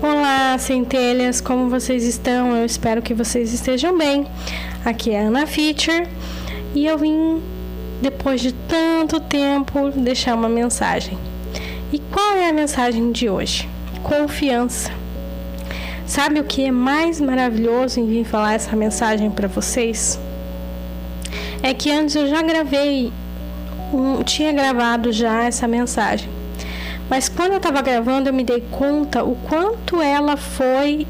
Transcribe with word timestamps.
Olá, 0.00 0.56
centelhas, 0.58 1.40
como 1.40 1.68
vocês 1.68 2.04
estão? 2.04 2.54
Eu 2.54 2.64
espero 2.64 3.02
que 3.02 3.12
vocês 3.12 3.52
estejam 3.52 3.98
bem. 3.98 4.28
Aqui 4.84 5.10
é 5.10 5.18
a 5.18 5.26
Ana 5.26 5.44
Feature 5.44 6.06
e 6.72 6.86
eu 6.86 6.96
vim, 6.96 7.42
depois 8.00 8.40
de 8.40 8.52
tanto 8.52 9.18
tempo, 9.18 9.90
deixar 9.90 10.36
uma 10.36 10.48
mensagem. 10.48 11.18
E 11.92 11.98
qual 11.98 12.36
é 12.36 12.48
a 12.48 12.52
mensagem 12.52 13.10
de 13.10 13.28
hoje? 13.28 13.68
Confiança. 14.04 14.92
Sabe 16.06 16.38
o 16.38 16.44
que 16.44 16.64
é 16.64 16.70
mais 16.70 17.20
maravilhoso 17.20 17.98
em 17.98 18.06
vir 18.06 18.24
falar 18.24 18.54
essa 18.54 18.76
mensagem 18.76 19.32
para 19.32 19.48
vocês? 19.48 20.16
É 21.60 21.74
que 21.74 21.90
antes 21.90 22.14
eu 22.14 22.28
já 22.28 22.40
gravei, 22.40 23.12
um, 23.92 24.22
tinha 24.22 24.52
gravado 24.52 25.10
já 25.10 25.42
essa 25.42 25.66
mensagem 25.66 26.37
mas 27.08 27.28
quando 27.28 27.52
eu 27.52 27.56
estava 27.56 27.80
gravando, 27.80 28.28
eu 28.28 28.32
me 28.32 28.44
dei 28.44 28.62
conta 28.70 29.24
o 29.24 29.34
quanto 29.34 30.00
ela 30.00 30.36
foi 30.36 31.06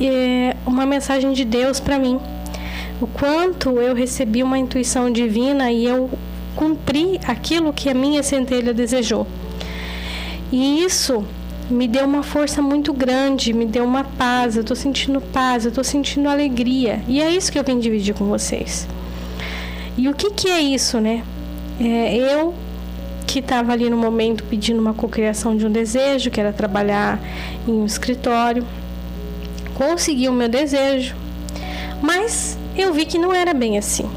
é, 0.00 0.56
uma 0.66 0.84
mensagem 0.84 1.32
de 1.32 1.44
Deus 1.44 1.78
para 1.78 1.98
mim. 1.98 2.18
O 3.00 3.06
quanto 3.06 3.70
eu 3.80 3.94
recebi 3.94 4.42
uma 4.42 4.58
intuição 4.58 5.10
divina 5.10 5.70
e 5.70 5.84
eu 5.84 6.10
cumpri 6.54 7.20
aquilo 7.26 7.72
que 7.72 7.88
a 7.88 7.94
minha 7.94 8.22
centelha 8.22 8.72
desejou. 8.72 9.26
E 10.50 10.82
isso 10.82 11.24
me 11.70 11.86
deu 11.86 12.04
uma 12.04 12.22
força 12.22 12.62
muito 12.62 12.92
grande, 12.92 13.52
me 13.52 13.66
deu 13.66 13.84
uma 13.84 14.04
paz. 14.04 14.56
Eu 14.56 14.62
estou 14.62 14.76
sentindo 14.76 15.20
paz, 15.20 15.64
eu 15.64 15.68
estou 15.68 15.84
sentindo 15.84 16.28
alegria. 16.28 17.02
E 17.06 17.20
é 17.20 17.30
isso 17.30 17.52
que 17.52 17.58
eu 17.58 17.64
vim 17.64 17.78
dividir 17.78 18.14
com 18.14 18.24
vocês. 18.24 18.88
E 19.96 20.08
o 20.08 20.14
que, 20.14 20.30
que 20.30 20.48
é 20.48 20.60
isso, 20.60 21.00
né? 21.00 21.22
É, 21.80 22.16
eu 22.16 22.54
que 23.26 23.40
estava 23.40 23.72
ali 23.72 23.90
no 23.90 23.96
momento 23.96 24.44
pedindo 24.44 24.80
uma 24.80 24.94
cocriação 24.94 25.56
de 25.56 25.66
um 25.66 25.70
desejo, 25.70 26.30
que 26.30 26.40
era 26.40 26.52
trabalhar 26.52 27.20
em 27.66 27.72
um 27.72 27.84
escritório. 27.84 28.64
Consegui 29.74 30.28
o 30.28 30.32
meu 30.32 30.48
desejo, 30.48 31.14
mas 32.00 32.56
eu 32.76 32.94
vi 32.94 33.04
que 33.04 33.18
não 33.18 33.34
era 33.34 33.52
bem 33.52 33.76
assim, 33.76 34.08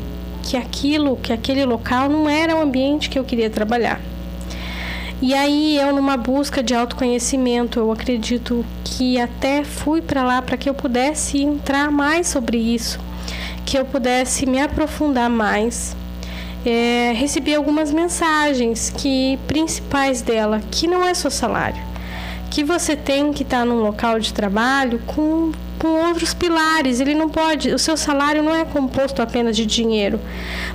que 0.44 0.56
aquilo, 0.56 1.18
que 1.18 1.34
aquele 1.34 1.66
local 1.66 2.08
não 2.08 2.30
era 2.30 2.56
o 2.56 2.62
ambiente 2.62 3.10
que 3.10 3.20
eu 3.20 3.24
queria 3.24 3.50
trabalhar. 3.50 4.00
E 5.22 5.34
aí 5.34 5.78
eu 5.78 5.94
numa 5.94 6.16
busca 6.16 6.64
de 6.64 6.74
autoconhecimento, 6.74 7.78
eu 7.78 7.92
acredito 7.92 8.66
que 8.86 9.20
até 9.20 9.66
fui 9.66 10.02
para 10.02 10.24
lá 10.24 10.42
para 10.42 10.56
que 10.56 10.70
eu 10.70 10.74
pudesse 10.74 11.42
entrar 11.42 11.92
mais 11.92 12.28
sobre 12.28 12.58
isso, 12.58 13.00
que 13.66 13.78
eu 13.78 13.84
pudesse 13.84 14.46
me 14.46 14.62
aprofundar 14.62 15.30
mais 15.30 15.94
é, 16.66 17.14
recebi 17.16 17.54
algumas 17.56 17.92
mensagens 17.92 18.90
que 18.90 19.40
principais 19.48 20.22
dela, 20.22 20.62
que 20.70 20.88
não 20.88 21.06
é 21.06 21.14
seu 21.14 21.32
salário, 21.32 21.82
que 22.52 22.64
você 22.64 22.96
tem 22.96 23.32
que 23.32 23.44
estar 23.44 23.66
num 23.66 23.82
local 23.82 24.20
de 24.20 24.34
trabalho 24.34 25.00
com, 25.06 25.52
com 25.78 25.88
outros 26.08 26.34
pilares. 26.34 27.00
Ele 27.00 27.16
não 27.16 27.30
pode, 27.30 27.74
o 27.74 27.80
seu 27.80 27.96
salário 27.96 28.44
não 28.44 28.54
é 28.54 28.66
composto 28.66 29.22
apenas 29.22 29.56
de 29.56 29.66
dinheiro, 29.66 30.20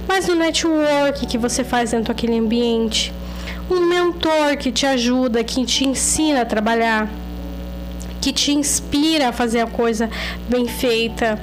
mas 0.09 0.27
do 0.27 0.35
network 0.35 1.27
que 1.27 1.37
você 1.37 1.63
faz 1.63 1.91
dentro 1.91 2.15
daquele 2.15 2.39
ambiente, 2.39 3.13
um 3.71 3.81
mentor 3.81 4.57
que 4.59 4.71
te 4.73 4.87
ajuda, 4.87 5.45
que 5.45 5.65
te 5.65 5.87
ensina 5.87 6.43
a 6.43 6.47
trabalhar, 6.47 7.11
que 8.21 8.33
te 8.33 8.53
inspira 8.53 9.29
a 9.29 9.33
fazer 9.33 9.61
a 9.61 9.67
coisa 9.67 10.09
bem 10.49 10.67
feita 10.67 11.39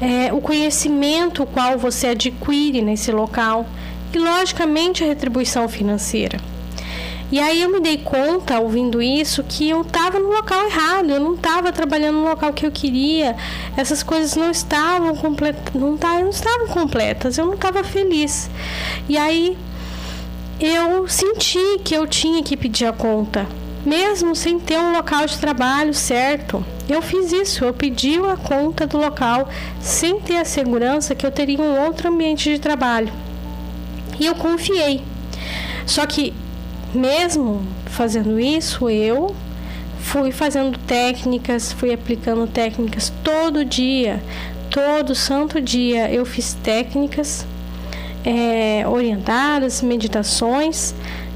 é, 0.00 0.32
o 0.32 0.40
conhecimento 0.40 1.44
qual 1.46 1.78
você 1.78 2.08
adquire 2.08 2.82
nesse 2.82 3.10
local 3.10 3.66
e, 4.12 4.18
logicamente, 4.18 5.02
a 5.02 5.06
retribuição 5.06 5.68
financeira. 5.68 6.38
E 7.30 7.38
aí 7.38 7.60
eu 7.60 7.70
me 7.70 7.78
dei 7.78 7.98
conta, 7.98 8.58
ouvindo 8.58 9.02
isso, 9.02 9.44
que 9.44 9.68
eu 9.68 9.82
estava 9.82 10.18
no 10.18 10.28
local 10.28 10.64
errado, 10.64 11.10
eu 11.10 11.20
não 11.20 11.34
estava 11.34 11.70
trabalhando 11.70 12.16
no 12.16 12.28
local 12.28 12.54
que 12.54 12.64
eu 12.64 12.72
queria, 12.72 13.36
essas 13.76 14.02
coisas 14.02 14.34
não 14.34 14.50
estavam 14.50 15.14
completas, 15.14 15.74
não, 15.74 15.90
não 15.90 16.30
estavam 16.30 16.68
completas, 16.68 17.36
eu 17.36 17.44
não 17.44 17.54
estava 17.54 17.84
feliz. 17.84 18.50
E 19.06 19.18
aí 19.18 19.58
eu 20.58 21.06
senti 21.06 21.78
que 21.84 21.94
eu 21.94 22.06
tinha 22.06 22.42
que 22.42 22.56
pedir 22.56 22.86
a 22.86 22.92
conta 22.92 23.46
mesmo 23.84 24.36
sem 24.36 24.58
ter 24.58 24.78
um 24.78 24.92
local 24.92 25.26
de 25.26 25.38
trabalho 25.38 25.94
certo. 25.94 26.64
Eu 26.88 27.02
fiz 27.02 27.32
isso, 27.32 27.64
eu 27.64 27.74
pedi 27.74 28.16
a 28.16 28.36
conta 28.36 28.86
do 28.86 28.96
local 28.96 29.48
sem 29.80 30.20
ter 30.20 30.38
a 30.38 30.44
segurança 30.44 31.14
que 31.14 31.26
eu 31.26 31.30
teria 31.30 31.60
um 31.60 31.84
outro 31.84 32.08
ambiente 32.08 32.50
de 32.50 32.58
trabalho. 32.58 33.12
E 34.18 34.24
eu 34.24 34.34
confiei. 34.34 35.02
Só 35.86 36.06
que, 36.06 36.32
mesmo 36.94 37.62
fazendo 37.86 38.40
isso, 38.40 38.88
eu 38.88 39.34
fui 40.00 40.32
fazendo 40.32 40.78
técnicas, 40.78 41.72
fui 41.72 41.92
aplicando 41.92 42.46
técnicas 42.46 43.12
todo 43.22 43.64
dia, 43.64 44.22
todo 44.70 45.14
santo 45.14 45.60
dia 45.60 46.10
eu 46.10 46.24
fiz 46.24 46.54
técnicas 46.54 47.46
é, 48.24 48.86
orientadas, 48.88 49.82
meditações, 49.82 50.94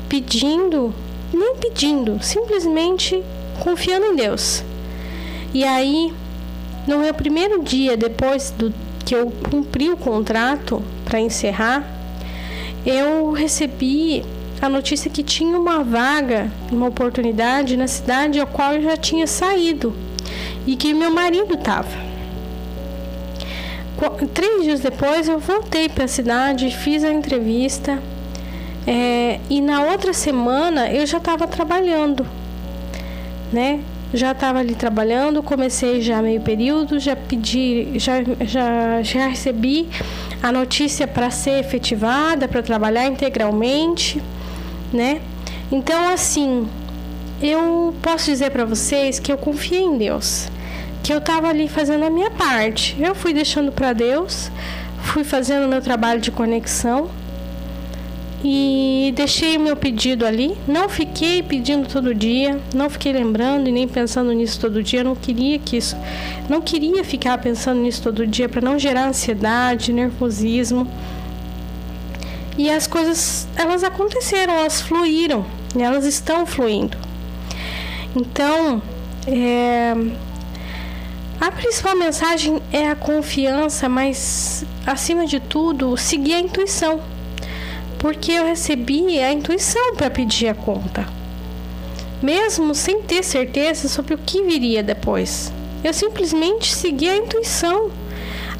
pedindo 0.08 0.94
nem 1.32 1.56
pedindo, 1.56 2.22
simplesmente 2.22 3.22
confiando 3.60 4.06
em 4.06 4.16
Deus. 4.16 4.62
E 5.54 5.64
aí, 5.64 6.12
no 6.86 6.98
meu 6.98 7.12
primeiro 7.12 7.62
dia 7.62 7.96
depois 7.96 8.50
do 8.50 8.72
que 9.04 9.14
eu 9.14 9.30
cumpri 9.50 9.90
o 9.90 9.96
contrato 9.96 10.82
para 11.04 11.20
encerrar, 11.20 11.84
eu 12.86 13.32
recebi 13.32 14.24
a 14.60 14.68
notícia 14.68 15.10
que 15.10 15.22
tinha 15.22 15.58
uma 15.58 15.82
vaga, 15.82 16.50
uma 16.70 16.86
oportunidade 16.86 17.76
na 17.76 17.86
cidade 17.86 18.40
a 18.40 18.46
qual 18.46 18.74
eu 18.74 18.82
já 18.82 18.96
tinha 18.96 19.26
saído 19.26 19.94
e 20.66 20.76
que 20.76 20.94
meu 20.94 21.12
marido 21.12 21.54
estava. 21.54 22.12
Três 24.34 24.64
dias 24.64 24.80
depois 24.80 25.28
eu 25.28 25.38
voltei 25.38 25.88
para 25.88 26.04
a 26.04 26.08
cidade, 26.08 26.76
fiz 26.76 27.04
a 27.04 27.12
entrevista 27.12 28.02
é, 28.86 29.38
e 29.48 29.60
na 29.60 29.82
outra 29.82 30.12
semana 30.12 30.90
eu 30.90 31.06
já 31.06 31.18
estava 31.18 31.46
trabalhando, 31.46 32.26
né? 33.52 33.80
Já 34.12 34.32
estava 34.32 34.58
ali 34.58 34.74
trabalhando, 34.74 35.42
comecei 35.42 36.02
já 36.02 36.20
meio 36.20 36.40
período, 36.40 36.98
já 36.98 37.16
pedi, 37.16 37.92
já, 37.98 38.22
já, 38.42 39.02
já 39.02 39.26
recebi 39.28 39.88
a 40.42 40.52
notícia 40.52 41.06
para 41.06 41.30
ser 41.30 41.60
efetivada, 41.60 42.46
para 42.46 42.62
trabalhar 42.62 43.06
integralmente, 43.06 44.22
né? 44.92 45.20
Então, 45.70 46.12
assim, 46.12 46.68
eu 47.40 47.94
posso 48.02 48.26
dizer 48.26 48.50
para 48.50 48.64
vocês 48.64 49.18
que 49.18 49.32
eu 49.32 49.38
confiei 49.38 49.82
em 49.82 49.96
Deus, 49.96 50.48
que 51.02 51.12
eu 51.12 51.18
estava 51.18 51.48
ali 51.48 51.66
fazendo 51.68 52.04
a 52.04 52.10
minha 52.10 52.30
parte. 52.30 52.96
Eu 53.00 53.14
fui 53.14 53.32
deixando 53.32 53.72
para 53.72 53.92
Deus, 53.92 54.50
fui 55.04 55.24
fazendo 55.24 55.64
o 55.64 55.68
meu 55.68 55.80
trabalho 55.80 56.20
de 56.20 56.30
conexão 56.30 57.08
e 58.44 59.12
deixei 59.14 59.56
o 59.56 59.60
meu 59.60 59.76
pedido 59.76 60.26
ali. 60.26 60.56
Não 60.66 60.88
fiquei 60.88 61.42
pedindo 61.42 61.88
todo 61.88 62.14
dia, 62.14 62.60
não 62.74 62.90
fiquei 62.90 63.12
lembrando 63.12 63.68
e 63.68 63.72
nem 63.72 63.86
pensando 63.86 64.32
nisso 64.32 64.60
todo 64.60 64.82
dia. 64.82 65.00
Eu 65.00 65.04
não 65.04 65.14
queria 65.14 65.58
que 65.58 65.76
isso, 65.76 65.96
não 66.48 66.60
queria 66.60 67.04
ficar 67.04 67.38
pensando 67.38 67.80
nisso 67.80 68.02
todo 68.02 68.26
dia 68.26 68.48
para 68.48 68.60
não 68.60 68.78
gerar 68.78 69.06
ansiedade, 69.06 69.92
nervosismo. 69.92 70.86
E 72.58 72.68
as 72.70 72.86
coisas, 72.86 73.48
elas 73.56 73.82
aconteceram, 73.82 74.54
elas 74.54 74.80
fluíram, 74.80 75.46
e 75.74 75.82
elas 75.82 76.04
estão 76.04 76.44
fluindo. 76.44 76.98
Então, 78.14 78.82
é, 79.26 79.94
a 81.40 81.50
principal 81.50 81.96
mensagem 81.96 82.60
é 82.70 82.90
a 82.90 82.94
confiança, 82.94 83.88
mas 83.88 84.66
acima 84.84 85.26
de 85.26 85.40
tudo, 85.40 85.96
seguir 85.96 86.34
a 86.34 86.40
intuição 86.40 87.00
porque 88.02 88.32
eu 88.32 88.44
recebi 88.44 89.20
a 89.20 89.32
intuição 89.32 89.94
para 89.94 90.10
pedir 90.10 90.48
a 90.48 90.54
conta, 90.54 91.06
mesmo 92.20 92.74
sem 92.74 93.00
ter 93.00 93.22
certeza 93.22 93.88
sobre 93.88 94.12
o 94.14 94.18
que 94.18 94.42
viria 94.42 94.82
depois. 94.82 95.52
Eu 95.84 95.94
simplesmente 95.94 96.74
segui 96.74 97.08
a 97.08 97.16
intuição, 97.16 97.92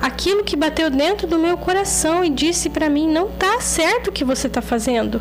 aquilo 0.00 0.44
que 0.44 0.54
bateu 0.54 0.88
dentro 0.88 1.26
do 1.26 1.40
meu 1.40 1.56
coração 1.56 2.24
e 2.24 2.30
disse 2.30 2.70
para 2.70 2.88
mim: 2.88 3.08
não 3.08 3.32
tá 3.32 3.60
certo 3.60 4.08
o 4.08 4.12
que 4.12 4.24
você 4.24 4.46
está 4.46 4.62
fazendo, 4.62 5.20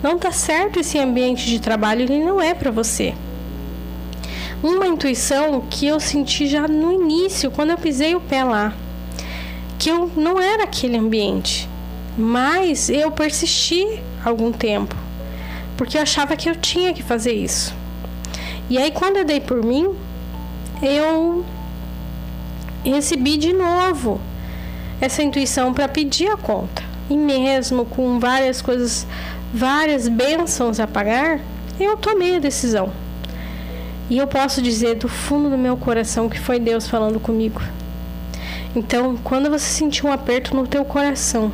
não 0.00 0.16
tá 0.16 0.30
certo 0.30 0.78
esse 0.78 0.96
ambiente 0.96 1.46
de 1.46 1.58
trabalho, 1.58 2.02
ele 2.02 2.24
não 2.24 2.40
é 2.40 2.54
para 2.54 2.70
você. 2.70 3.14
Uma 4.62 4.86
intuição 4.86 5.60
que 5.68 5.88
eu 5.88 5.98
senti 5.98 6.46
já 6.46 6.68
no 6.68 6.92
início, 6.92 7.50
quando 7.50 7.70
eu 7.70 7.78
pisei 7.78 8.14
o 8.14 8.20
pé 8.20 8.44
lá, 8.44 8.72
que 9.76 9.90
eu 9.90 10.08
não 10.16 10.40
era 10.40 10.62
aquele 10.62 10.96
ambiente 10.96 11.68
mas 12.16 12.88
eu 12.88 13.10
persisti 13.10 14.02
algum 14.24 14.50
tempo, 14.50 14.96
porque 15.76 15.98
eu 15.98 16.02
achava 16.02 16.36
que 16.36 16.48
eu 16.48 16.56
tinha 16.56 16.92
que 16.94 17.02
fazer 17.02 17.32
isso. 17.32 17.74
E 18.68 18.78
aí, 18.78 18.90
quando 18.90 19.18
eu 19.18 19.24
dei 19.24 19.40
por 19.40 19.64
mim, 19.64 19.94
eu 20.82 21.44
recebi 22.84 23.36
de 23.36 23.52
novo 23.52 24.20
essa 25.00 25.22
intuição 25.22 25.72
para 25.72 25.88
pedir 25.88 26.28
a 26.28 26.36
conta. 26.36 26.82
E 27.08 27.16
mesmo 27.16 27.84
com 27.84 28.18
várias 28.18 28.60
coisas, 28.60 29.06
várias 29.52 30.08
bênçãos 30.08 30.80
a 30.80 30.86
pagar, 30.86 31.40
eu 31.78 31.96
tomei 31.96 32.36
a 32.36 32.40
decisão. 32.40 32.90
E 34.08 34.18
eu 34.18 34.26
posso 34.26 34.62
dizer 34.62 34.96
do 34.96 35.08
fundo 35.08 35.50
do 35.50 35.58
meu 35.58 35.76
coração 35.76 36.28
que 36.28 36.38
foi 36.38 36.58
Deus 36.58 36.88
falando 36.88 37.20
comigo. 37.20 37.60
Então, 38.74 39.16
quando 39.22 39.50
você 39.50 39.66
sentir 39.66 40.06
um 40.06 40.12
aperto 40.12 40.54
no 40.54 40.66
teu 40.66 40.84
coração, 40.84 41.52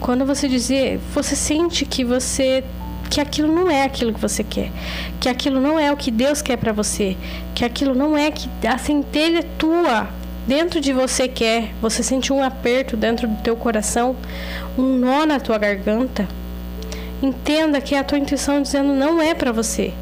quando 0.00 0.24
você 0.24 0.48
dizer, 0.48 0.98
você 1.12 1.34
sente 1.34 1.84
que 1.84 2.04
você 2.04 2.64
que 3.10 3.22
aquilo 3.22 3.50
não 3.50 3.70
é 3.70 3.84
aquilo 3.84 4.12
que 4.12 4.20
você 4.20 4.44
quer, 4.44 4.70
que 5.18 5.30
aquilo 5.30 5.60
não 5.60 5.78
é 5.78 5.90
o 5.90 5.96
que 5.96 6.10
Deus 6.10 6.42
quer 6.42 6.58
para 6.58 6.72
você, 6.72 7.16
que 7.54 7.64
aquilo 7.64 7.94
não 7.94 8.16
é 8.16 8.30
que 8.30 8.50
a 8.66 8.76
centelha 8.76 9.42
tua 9.56 10.08
dentro 10.46 10.78
de 10.78 10.92
você 10.92 11.26
quer, 11.26 11.70
você 11.80 12.02
sente 12.02 12.32
um 12.32 12.42
aperto 12.42 12.98
dentro 12.98 13.26
do 13.26 13.36
teu 13.42 13.56
coração, 13.56 14.14
um 14.76 14.82
nó 14.82 15.24
na 15.24 15.40
tua 15.40 15.56
garganta, 15.56 16.28
entenda 17.22 17.80
que 17.80 17.94
é 17.94 17.98
a 17.98 18.04
tua 18.04 18.18
intuição 18.18 18.60
dizendo 18.60 18.92
não 18.92 19.22
é 19.22 19.34
para 19.34 19.52
você 19.52 19.94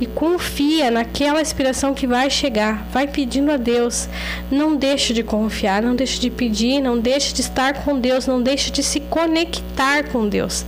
e 0.00 0.06
confia 0.06 0.90
naquela 0.90 1.40
inspiração 1.40 1.94
que 1.94 2.06
vai 2.06 2.30
chegar. 2.30 2.86
Vai 2.92 3.06
pedindo 3.06 3.50
a 3.50 3.56
Deus. 3.56 4.08
Não 4.50 4.76
deixe 4.76 5.12
de 5.12 5.22
confiar, 5.22 5.82
não 5.82 5.94
deixe 5.94 6.20
de 6.20 6.30
pedir, 6.30 6.80
não 6.80 6.98
deixe 6.98 7.32
de 7.32 7.40
estar 7.40 7.84
com 7.84 7.98
Deus, 7.98 8.26
não 8.26 8.42
deixe 8.42 8.70
de 8.70 8.82
se 8.82 9.00
conectar 9.00 10.04
com 10.08 10.28
Deus. 10.28 10.64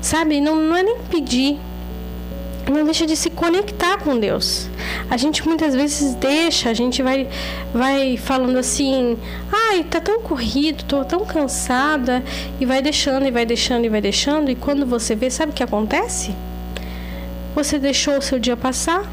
Sabe, 0.00 0.40
não, 0.40 0.56
não 0.56 0.76
é 0.76 0.82
nem 0.82 0.98
pedir, 1.10 1.58
não 2.70 2.84
deixa 2.84 3.06
de 3.06 3.16
se 3.16 3.30
conectar 3.30 3.98
com 3.98 4.18
Deus. 4.18 4.68
A 5.08 5.16
gente 5.16 5.46
muitas 5.46 5.74
vezes 5.74 6.14
deixa, 6.14 6.70
a 6.70 6.74
gente 6.74 7.02
vai 7.02 7.28
vai 7.72 8.16
falando 8.16 8.58
assim: 8.58 9.16
"Ai, 9.52 9.84
tá 9.84 10.00
tão 10.00 10.20
corrido, 10.20 10.84
tô 10.84 11.04
tão 11.04 11.24
cansada", 11.24 12.22
e 12.60 12.66
vai 12.66 12.82
deixando 12.82 13.26
e 13.26 13.30
vai 13.30 13.46
deixando 13.46 13.84
e 13.84 13.88
vai 13.88 14.00
deixando, 14.00 14.50
e 14.50 14.54
quando 14.54 14.84
você 14.86 15.14
vê, 15.14 15.30
sabe 15.30 15.52
o 15.52 15.54
que 15.54 15.62
acontece? 15.62 16.34
Você 17.56 17.78
deixou 17.78 18.18
o 18.18 18.22
seu 18.22 18.38
dia 18.38 18.54
passar 18.54 19.10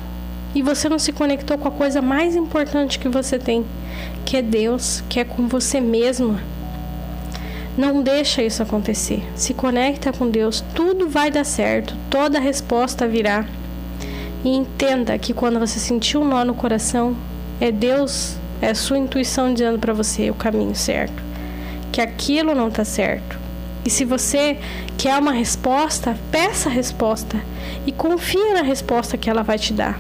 e 0.54 0.62
você 0.62 0.90
não 0.90 1.00
se 1.00 1.14
conectou 1.14 1.58
com 1.58 1.70
a 1.70 1.72
coisa 1.72 2.02
mais 2.02 2.36
importante 2.36 3.00
que 3.00 3.08
você 3.08 3.40
tem, 3.40 3.66
que 4.26 4.36
é 4.36 4.42
Deus, 4.42 5.02
que 5.08 5.18
é 5.18 5.24
com 5.24 5.48
você 5.48 5.80
mesmo. 5.80 6.38
Não 7.78 8.04
deixa 8.04 8.44
isso 8.44 8.62
acontecer. 8.62 9.24
Se 9.34 9.54
conecta 9.54 10.12
com 10.12 10.30
Deus, 10.30 10.62
tudo 10.76 11.08
vai 11.08 11.32
dar 11.32 11.46
certo, 11.46 11.96
toda 12.10 12.38
resposta 12.38 13.08
virá. 13.08 13.46
E 14.44 14.50
entenda 14.50 15.18
que 15.18 15.34
quando 15.34 15.58
você 15.58 15.80
sentir 15.80 16.18
um 16.18 16.28
nó 16.28 16.44
no 16.44 16.54
coração, 16.54 17.16
é 17.62 17.72
Deus, 17.72 18.36
é 18.62 18.74
sua 18.74 18.98
intuição 18.98 19.54
dizendo 19.54 19.80
para 19.80 19.94
você 19.94 20.30
o 20.30 20.36
caminho 20.36 20.76
certo, 20.76 21.24
que 21.94 22.02
aquilo 22.02 22.54
não 22.54 22.68
está 22.68 22.84
certo. 22.84 23.43
E 23.86 23.90
se 23.90 24.06
você 24.06 24.58
quer 24.98 25.20
uma 25.20 25.34
resposta, 25.34 26.18
peça 26.32 26.70
a 26.70 26.72
resposta 26.72 27.42
e 27.86 27.92
confia 27.92 28.54
na 28.54 28.62
resposta 28.62 29.18
que 29.18 29.30
ela 29.30 29.44
vai 29.44 29.60
te 29.60 29.74
dar. 29.74 30.00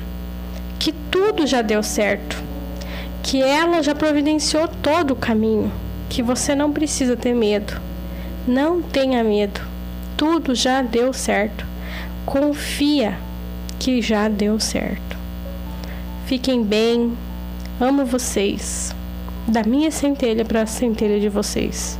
Que 0.79 0.93
tudo 1.11 1.45
já 1.45 1.61
deu 1.61 1.83
certo, 1.83 2.41
que 3.21 3.41
ela 3.41 3.81
já 3.81 3.93
providenciou 3.93 4.67
todo 4.67 5.11
o 5.11 5.15
caminho, 5.15 5.71
que 6.09 6.23
você 6.23 6.55
não 6.55 6.71
precisa 6.71 7.17
ter 7.17 7.33
medo. 7.33 7.81
Não 8.47 8.81
tenha 8.81 9.23
medo. 9.23 9.61
Tudo 10.17 10.53
já 10.53 10.81
deu 10.81 11.13
certo. 11.13 11.65
Confia 12.25 13.17
que 13.79 14.01
já 14.01 14.29
deu 14.29 14.59
certo. 14.59 15.17
Fiquem 16.25 16.63
bem. 16.63 17.17
Amo 17.79 18.05
vocês. 18.05 18.95
Da 19.47 19.63
minha 19.63 19.91
centelha 19.91 20.45
para 20.45 20.61
a 20.61 20.65
centelha 20.65 21.19
de 21.19 21.27
vocês. 21.27 21.97